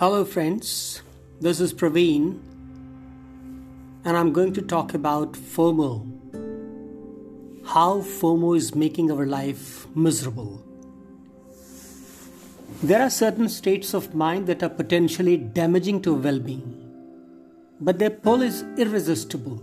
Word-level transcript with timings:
Hello, 0.00 0.24
friends. 0.24 1.02
This 1.42 1.60
is 1.60 1.74
Praveen, 1.74 2.40
and 4.02 4.16
I'm 4.16 4.32
going 4.32 4.54
to 4.54 4.62
talk 4.62 4.94
about 4.94 5.34
FOMO. 5.34 5.90
How 7.66 8.00
FOMO 8.00 8.56
is 8.56 8.74
making 8.74 9.12
our 9.12 9.26
life 9.26 9.86
miserable. 9.94 10.64
There 12.82 13.02
are 13.02 13.10
certain 13.10 13.50
states 13.50 13.92
of 13.92 14.14
mind 14.14 14.46
that 14.46 14.62
are 14.62 14.70
potentially 14.70 15.36
damaging 15.36 16.00
to 16.08 16.14
well 16.14 16.40
being, 16.40 16.72
but 17.78 17.98
their 17.98 18.08
pull 18.08 18.40
is 18.40 18.64
irresistible. 18.78 19.62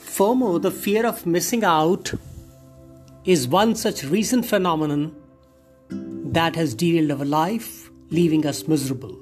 FOMO, 0.00 0.60
the 0.60 0.72
fear 0.72 1.06
of 1.06 1.26
missing 1.26 1.62
out, 1.62 2.12
is 3.24 3.46
one 3.46 3.76
such 3.76 4.02
recent 4.02 4.44
phenomenon 4.44 5.14
that 5.90 6.56
has 6.56 6.74
derailed 6.74 7.20
our 7.20 7.24
life 7.24 7.88
leaving 8.10 8.46
us 8.46 8.68
miserable. 8.68 9.18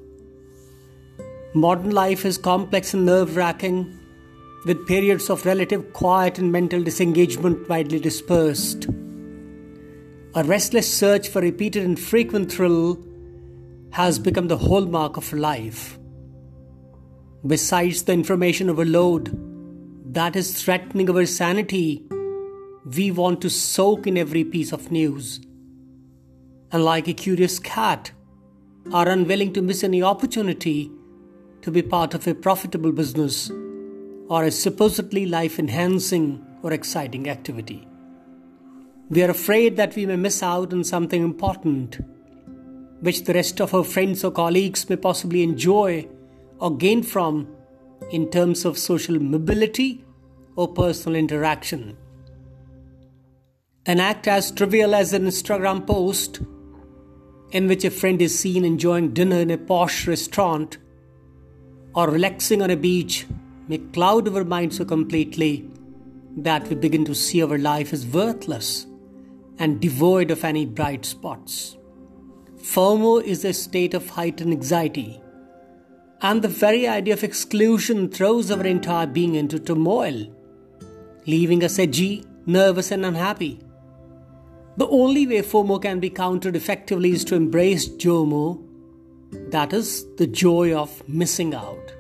Modern 1.55 1.91
life 1.91 2.25
is 2.25 2.37
complex 2.37 2.95
and 2.95 3.06
nerve 3.06 3.37
wracking, 3.37 3.98
with 4.66 4.87
periods 4.87 5.30
of 5.30 5.45
relative 5.47 5.92
quiet 5.92 6.38
and 6.38 6.51
mental 6.51 6.83
disengagement 6.83 7.69
widely 7.69 8.01
dispersed. 8.01 8.87
A 10.34 10.42
restless 10.42 10.92
search 10.92 11.28
for 11.28 11.41
repeated 11.41 11.84
and 11.84 11.98
frequent 11.98 12.51
thrill 12.51 12.98
has 13.91 14.19
become 14.19 14.48
the 14.48 14.59
hallmark 14.59 15.16
of 15.16 15.33
life. 15.33 15.98
Besides 17.47 18.03
the 18.03 18.12
information 18.12 18.70
overload 18.70 19.39
that 20.12 20.34
is 20.34 20.62
threatening 20.62 21.11
our 21.11 21.27
sanity, 21.27 22.06
we 22.97 23.11
want 23.11 23.41
to 23.42 23.51
soak 23.51 24.06
in 24.06 24.16
every 24.16 24.45
piece 24.45 24.73
of 24.73 24.91
news. 24.91 25.41
And 26.73 26.84
like 26.84 27.06
a 27.06 27.14
curious 27.14 27.58
cat, 27.58 28.11
are 28.92 29.08
unwilling 29.08 29.52
to 29.54 29.62
miss 29.62 29.82
any 29.82 30.02
opportunity 30.02 30.90
to 31.62 31.70
be 31.70 31.82
part 31.82 32.14
of 32.14 32.27
a 32.27 32.34
profitable 32.34 32.92
business 32.92 33.50
or 34.28 34.44
a 34.44 34.50
supposedly 34.50 35.27
life 35.27 35.58
enhancing 35.58 36.44
or 36.62 36.72
exciting 36.72 37.28
activity. 37.28 37.86
We 39.08 39.22
are 39.22 39.30
afraid 39.30 39.77
that 39.77 39.94
we 39.96 40.06
may 40.06 40.16
miss 40.16 40.42
out 40.42 40.72
on 40.72 40.84
something 40.84 41.22
important, 41.22 42.00
which 43.00 43.24
the 43.24 43.34
rest 43.34 43.60
of 43.60 43.74
our 43.74 43.84
friends 43.84 44.24
or 44.24 44.30
colleagues 44.30 44.88
may 44.88 44.96
possibly 44.96 45.42
enjoy 45.42 46.08
or 46.58 46.77
gain 46.77 47.02
from 47.02 47.48
in 48.10 48.30
terms 48.30 48.64
of 48.64 48.78
social 48.78 49.18
mobility 49.18 50.05
or 50.56 50.68
personal 50.68 51.16
interaction. 51.16 51.96
An 53.86 54.00
act 54.00 54.27
as 54.28 54.50
trivial 54.50 54.94
as 54.94 55.12
an 55.12 55.24
Instagram 55.24 55.86
post 55.86 56.40
in 57.55 57.69
which 57.69 57.84
a 57.84 57.91
friend 57.91 58.20
is 58.20 58.36
seen 58.36 58.64
enjoying 58.64 59.14
dinner 59.14 59.36
in 59.36 59.50
a 59.50 59.56
posh 59.56 60.08
restaurant 60.08 60.78
or 61.94 62.11
relaxing 62.11 62.61
on 62.61 62.70
a 62.70 62.77
beach 62.77 63.27
may 63.69 63.78
cloud 63.78 64.28
our 64.28 64.42
mind 64.42 64.74
so 64.74 64.84
completely 64.84 65.70
that 66.36 66.66
we 66.69 66.74
begin 66.74 67.05
to 67.05 67.14
see 67.14 67.42
our 67.44 67.56
life 67.56 67.92
as 67.92 68.05
worthless 68.06 68.86
and 69.61 69.80
devoid 69.80 70.33
of 70.33 70.42
any 70.42 70.66
bright 70.66 71.05
spots. 71.05 71.77
FOMO 72.56 73.22
is 73.22 73.44
a 73.44 73.52
state 73.52 73.94
of 73.94 74.11
heightened 74.11 74.52
anxiety, 74.52 75.20
and 76.22 76.42
the 76.42 76.48
very 76.48 76.89
idea 76.89 77.14
of 77.14 77.22
exclusion 77.22 78.08
throws 78.08 78.50
our 78.50 78.66
entire 78.66 79.06
being 79.06 79.36
into 79.36 79.61
turmoil, 79.61 80.27
leaving 81.27 81.62
us 81.62 81.78
edgy, 81.78 82.24
nervous, 82.46 82.91
and 82.91 83.06
unhappy. 83.06 83.61
The 84.77 84.89
only 84.89 85.25
way 85.27 85.41
FOMO 85.41 85.80
can 85.80 86.00
be 86.00 86.11
countered 86.11 86.56
effectively 86.56 87.12
is 87.12 87.25
to 87.27 87.36
embrace 87.36 87.89
JOMO, 87.89 88.61
that 89.50 89.72
is, 89.72 90.05
the 90.17 90.27
joy 90.27 90.75
of 90.75 91.08
missing 91.08 91.55
out. 91.55 91.92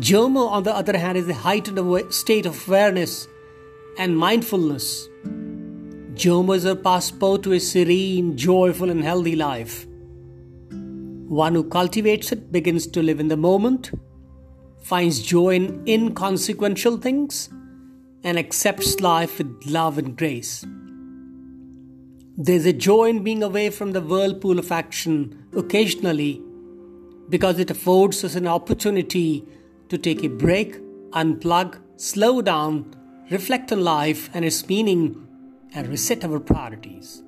JOMO, 0.00 0.48
on 0.48 0.64
the 0.64 0.74
other 0.74 0.98
hand, 0.98 1.16
is 1.16 1.28
a 1.28 1.34
heightened 1.34 2.12
state 2.12 2.46
of 2.46 2.66
awareness 2.66 3.28
and 3.96 4.18
mindfulness. 4.18 5.08
JOMO 6.14 6.56
is 6.56 6.64
a 6.64 6.74
passport 6.74 7.44
to 7.44 7.52
a 7.52 7.60
serene, 7.60 8.36
joyful, 8.36 8.90
and 8.90 9.04
healthy 9.04 9.36
life. 9.36 9.86
One 11.28 11.54
who 11.54 11.62
cultivates 11.62 12.32
it 12.32 12.50
begins 12.50 12.88
to 12.88 13.02
live 13.04 13.20
in 13.20 13.28
the 13.28 13.36
moment, 13.36 13.92
finds 14.82 15.22
joy 15.22 15.54
in 15.54 15.86
inconsequential 15.86 16.96
things, 16.96 17.50
and 18.24 18.36
accepts 18.36 18.98
life 18.98 19.38
with 19.38 19.64
love 19.66 19.96
and 19.98 20.16
grace. 20.16 20.64
There's 22.40 22.66
a 22.66 22.72
joy 22.72 23.06
in 23.06 23.24
being 23.24 23.42
away 23.42 23.68
from 23.68 23.90
the 23.90 24.00
whirlpool 24.00 24.60
of 24.60 24.70
action 24.70 25.44
occasionally 25.56 26.40
because 27.28 27.58
it 27.58 27.68
affords 27.68 28.22
us 28.22 28.36
an 28.36 28.46
opportunity 28.46 29.44
to 29.88 29.98
take 29.98 30.22
a 30.22 30.28
break, 30.28 30.80
unplug, 31.10 31.80
slow 31.96 32.40
down, 32.40 32.94
reflect 33.32 33.72
on 33.72 33.82
life 33.82 34.30
and 34.34 34.44
its 34.44 34.68
meaning, 34.68 35.26
and 35.74 35.88
reset 35.88 36.24
our 36.24 36.38
priorities. 36.38 37.24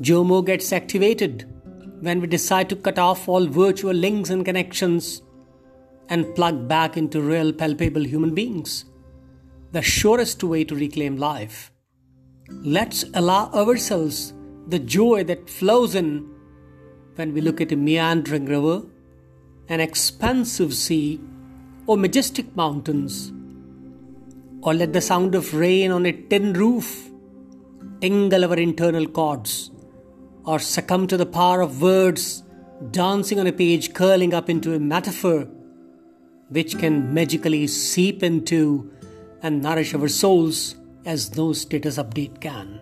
JOMO 0.00 0.46
gets 0.46 0.72
activated 0.72 1.46
when 2.00 2.22
we 2.22 2.26
decide 2.28 2.70
to 2.70 2.76
cut 2.76 2.98
off 2.98 3.28
all 3.28 3.46
virtual 3.46 3.92
links 3.92 4.30
and 4.30 4.42
connections 4.42 5.20
and 6.08 6.34
plug 6.34 6.66
back 6.66 6.96
into 6.96 7.20
real, 7.20 7.52
palpable 7.52 8.06
human 8.06 8.34
beings. 8.34 8.86
The 9.72 9.82
surest 9.82 10.42
way 10.42 10.64
to 10.64 10.74
reclaim 10.74 11.18
life. 11.18 11.71
Let's 12.48 13.04
allow 13.14 13.50
ourselves 13.52 14.34
the 14.66 14.78
joy 14.78 15.24
that 15.24 15.48
flows 15.48 15.94
in 15.94 16.28
when 17.14 17.32
we 17.32 17.40
look 17.40 17.60
at 17.60 17.72
a 17.72 17.76
meandering 17.76 18.46
river, 18.46 18.82
an 19.68 19.80
expansive 19.80 20.74
sea, 20.74 21.20
or 21.86 21.96
majestic 21.96 22.54
mountains, 22.56 23.32
or 24.62 24.74
let 24.74 24.92
the 24.92 25.00
sound 25.00 25.34
of 25.34 25.54
rain 25.54 25.92
on 25.92 26.06
a 26.06 26.12
tin 26.12 26.52
roof 26.52 27.10
tingle 28.00 28.44
our 28.44 28.56
internal 28.56 29.06
chords, 29.06 29.70
or 30.44 30.58
succumb 30.58 31.06
to 31.06 31.16
the 31.16 31.26
power 31.26 31.60
of 31.60 31.80
words 31.80 32.42
dancing 32.90 33.38
on 33.38 33.46
a 33.46 33.52
page 33.52 33.94
curling 33.94 34.34
up 34.34 34.50
into 34.50 34.74
a 34.74 34.80
metaphor 34.80 35.48
which 36.48 36.76
can 36.78 37.14
magically 37.14 37.66
seep 37.68 38.22
into 38.22 38.90
and 39.42 39.62
nourish 39.62 39.94
our 39.94 40.08
souls 40.08 40.74
as 41.04 41.36
no 41.36 41.52
status 41.52 41.98
update 41.98 42.40
can. 42.40 42.80